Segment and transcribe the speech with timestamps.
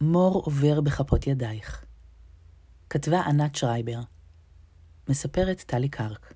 [0.00, 1.84] מור עובר בכפות ידייך.
[2.90, 4.00] כתבה ענת שרייבר.
[5.08, 6.34] מספרת טלי קרק.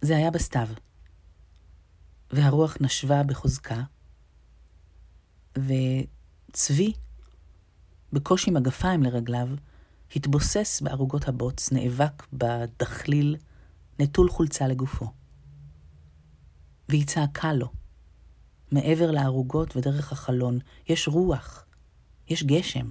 [0.00, 0.68] זה היה בסתיו,
[2.30, 3.82] והרוח נשבה בחוזקה,
[5.58, 6.92] וצבי,
[8.12, 9.48] בקושי מגפיים לרגליו,
[10.16, 13.36] התבוסס בערוגות הבוץ, נאבק בדחליל,
[13.98, 15.12] נטול חולצה לגופו.
[16.88, 17.72] והיא צעקה לו,
[18.70, 20.58] מעבר לערוגות ודרך החלון,
[20.88, 21.64] יש רוח,
[22.28, 22.88] יש גשם.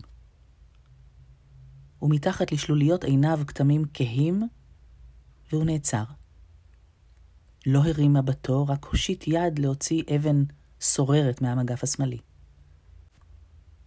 [2.02, 4.48] ומתחת לשלוליות עיניו כתמים כהים,
[5.52, 6.04] והוא נעצר.
[7.66, 10.44] לא הרים מבטו, רק הושיט יד להוציא אבן
[10.82, 12.18] סוררת מהמגף השמאלי.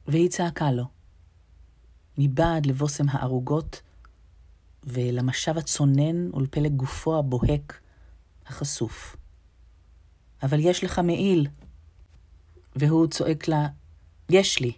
[0.07, 0.85] והיא צעקה לו,
[2.19, 3.83] מבעד לבושם הערוגות
[4.85, 7.81] ולמשב הצונן ולפלג גופו הבוהק,
[8.47, 9.17] החשוף.
[10.43, 11.49] אבל יש לך מעיל.
[12.79, 13.69] והוא צועק לה,
[14.31, 14.73] יש לי.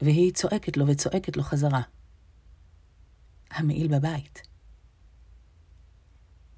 [0.00, 1.80] והיא צועקת לו וצועקת לו חזרה.
[3.50, 4.42] המעיל בבית.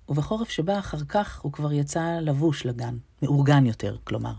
[0.08, 4.34] ובחורף שבא אחר כך הוא כבר יצא לבוש לגן, מאורגן יותר, כלומר.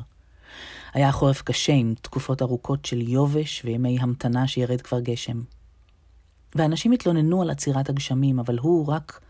[0.94, 5.42] היה חורף קשה עם תקופות ארוכות של יובש וימי המתנה שירד כבר גשם.
[6.56, 9.22] ואנשים התלוננו על עצירת הגשמים, אבל הוא רק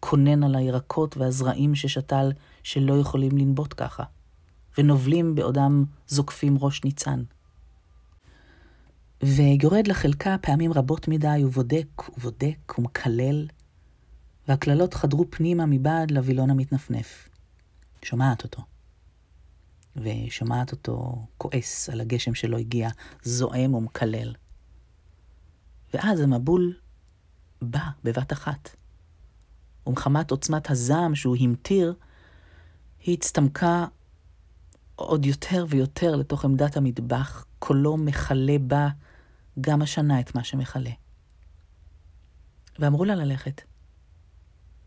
[0.00, 2.32] קונן על הירקות והזרעים ששתל
[2.62, 4.04] שלא יכולים לנבוט ככה,
[4.78, 7.22] ונובלים בעודם זוקפים ראש ניצן.
[9.22, 13.46] ויורד לחלקה פעמים רבות מדי, ובודק ובודק ומקלל,
[14.48, 17.28] והקללות חדרו פנימה מבעד לווילון המתנפנף.
[18.02, 18.62] שומעת אותו.
[19.96, 22.88] ושומעת אותו כועס על הגשם שלא הגיע,
[23.22, 24.34] זועם ומקלל.
[25.94, 26.76] ואז המבול
[27.62, 28.76] בא בבת אחת.
[29.86, 31.94] ומחמת עוצמת הזעם שהוא המטיר,
[33.04, 33.86] היא הצטמקה
[34.98, 38.88] עוד יותר ויותר לתוך עמדת המטבח, קולו מכלה בה
[39.60, 40.90] גם השנה את מה שמכלה.
[42.78, 43.62] ואמרו לה ללכת.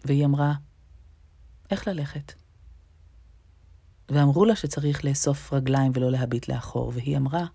[0.05, 0.53] והיא אמרה,
[1.71, 2.33] איך ללכת?
[4.09, 7.45] ואמרו לה שצריך לאסוף רגליים ולא להביט לאחור, והיא אמרה,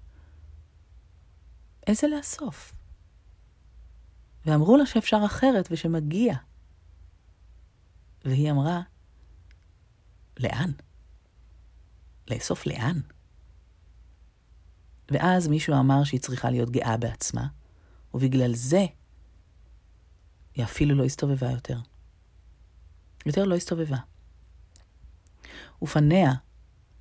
[1.86, 2.74] איזה לאסוף?
[4.46, 6.36] ואמרו לה שאפשר אחרת ושמגיע.
[8.24, 8.80] והיא אמרה,
[10.38, 10.72] לאן?
[12.30, 13.00] לאסוף לאן?
[15.10, 17.46] ואז מישהו אמר שהיא צריכה להיות גאה בעצמה,
[18.14, 18.86] ובגלל זה
[20.54, 21.78] היא אפילו לא הסתובבה יותר.
[23.26, 23.96] יותר לא הסתובבה.
[25.82, 26.32] ופניה,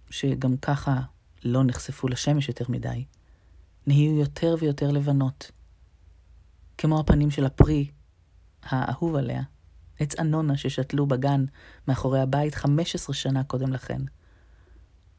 [0.10, 1.02] שגם ככה
[1.44, 3.06] לא נחשפו לשמש יותר מדי,
[3.88, 5.52] נהיו יותר ויותר לבנות.
[6.78, 7.92] כמו הפנים של הפרי
[8.64, 9.42] האהוב עליה,
[10.00, 11.46] עץ אנונה ששתלו בגן
[11.88, 14.02] מאחורי הבית 15 שנה קודם לכן.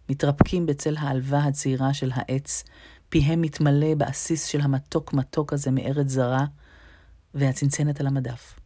[0.09, 2.65] מתרפקים בצל העלווה הצעירה של העץ,
[3.09, 6.45] פיהם מתמלא בעסיס של המתוק מתוק הזה מארץ זרה,
[7.35, 8.61] והצנצנת על המדף.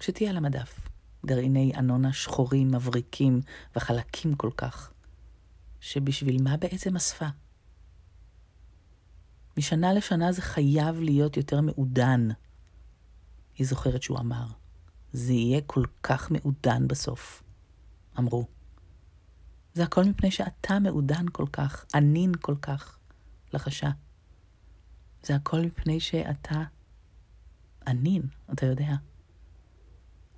[0.00, 0.88] שתהיה על המדף,
[1.26, 3.40] גרעיני אנונה שחורים, מבריקים
[3.76, 4.92] וחלקים כל כך,
[5.80, 7.26] שבשביל מה בעצם אספה?
[9.56, 12.28] משנה לשנה זה חייב להיות יותר מעודן.
[13.58, 14.46] היא זוכרת שהוא אמר,
[15.12, 17.42] זה יהיה כל כך מעודן בסוף.
[18.18, 18.46] אמרו.
[19.74, 22.98] זה הכל מפני שאתה מעודן כל כך, ענין כל כך,
[23.52, 23.90] לחשה.
[25.22, 26.62] זה הכל מפני שאתה
[27.86, 28.94] ענין, אתה יודע.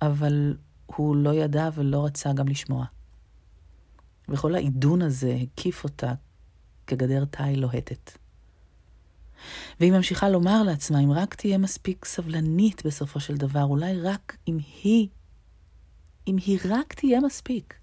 [0.01, 2.85] אבל הוא לא ידע ולא רצה גם לשמוע.
[4.29, 6.13] וכל העידון הזה הקיף אותה
[6.87, 8.11] כגדר תיל לוהטת.
[9.79, 14.57] והיא ממשיכה לומר לעצמה, אם רק תהיה מספיק סבלנית בסופו של דבר, אולי רק אם
[14.83, 15.07] היא,
[16.27, 17.79] אם היא רק תהיה מספיק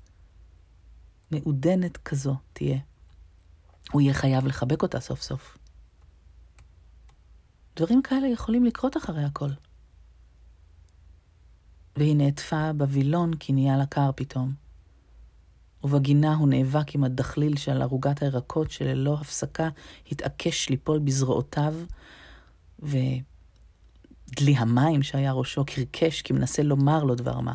[1.30, 2.78] מעודנת כזו תהיה,
[3.92, 5.58] הוא יהיה חייב לחבק אותה סוף סוף.
[7.76, 9.50] דברים כאלה יכולים לקרות אחרי הכל.
[11.96, 14.52] והיא נעטפה בווילון כי נהיה לה קר פתאום.
[15.84, 19.68] ובגינה הוא נאבק עם הדחליל של ערוגת הירקות שללא הפסקה
[20.12, 21.74] התעקש ליפול בזרועותיו,
[22.78, 27.54] ודלי המים שהיה ראשו קרקש כי מנסה לומר לו דבר מה.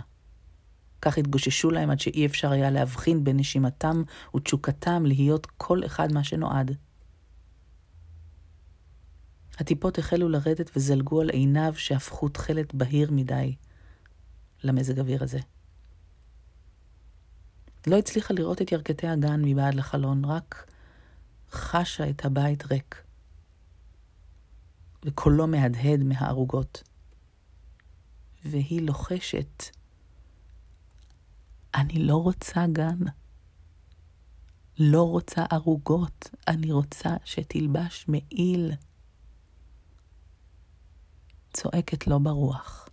[1.02, 4.04] כך התגוששו להם עד שאי אפשר היה להבחין בין נשימתם
[4.36, 6.78] ותשוקתם להיות כל אחד מה שנועד.
[9.60, 13.56] הטיפות החלו לרדת וזלגו על עיניו שהפכו תכלת בהיר מדי
[14.64, 15.40] למזג אוויר הזה.
[17.88, 20.72] לא הצליחה לראות את ירכתי הגן מבעד לחלון, רק
[21.52, 23.04] חשה את הבית ריק,
[25.06, 26.84] וקולו מהדהד מהערוגות.
[28.46, 29.64] והיא לוחשת,
[31.80, 33.00] אני לא רוצה גן.
[34.80, 38.72] לא רוצה ערוגות, אני רוצה שתלבש מעיל.
[41.54, 42.89] צועקת לו ברוח.